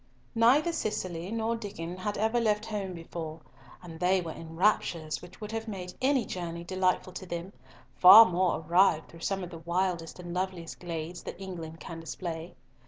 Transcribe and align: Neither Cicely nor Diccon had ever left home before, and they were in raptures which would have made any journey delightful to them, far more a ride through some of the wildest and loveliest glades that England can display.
Neither 0.33 0.73
Cicely 0.73 1.31
nor 1.31 1.55
Diccon 1.55 1.97
had 1.97 2.17
ever 2.17 2.39
left 2.39 2.65
home 2.65 2.93
before, 2.95 3.41
and 3.83 3.99
they 3.99 4.19
were 4.19 4.31
in 4.31 4.55
raptures 4.55 5.21
which 5.21 5.39
would 5.39 5.51
have 5.51 5.67
made 5.67 5.93
any 6.01 6.25
journey 6.25 6.63
delightful 6.63 7.13
to 7.13 7.25
them, 7.27 7.53
far 7.99 8.25
more 8.25 8.55
a 8.55 8.59
ride 8.61 9.07
through 9.07 9.19
some 9.19 9.43
of 9.43 9.51
the 9.51 9.59
wildest 9.59 10.17
and 10.17 10.33
loveliest 10.33 10.79
glades 10.79 11.21
that 11.21 11.39
England 11.39 11.79
can 11.79 11.99
display. 11.99 12.55